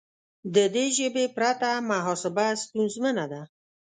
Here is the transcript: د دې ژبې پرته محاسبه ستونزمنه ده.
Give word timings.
د 0.55 0.57
دې 0.75 0.85
ژبې 0.97 1.25
پرته 1.35 1.69
محاسبه 1.89 2.47
ستونزمنه 2.63 3.25
ده. 3.31 3.41